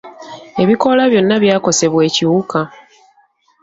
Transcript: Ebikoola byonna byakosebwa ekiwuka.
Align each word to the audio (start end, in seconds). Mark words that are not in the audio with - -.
Ebikoola 0.61 1.03
byonna 1.11 1.35
byakosebwa 1.43 2.01
ekiwuka. 2.09 2.59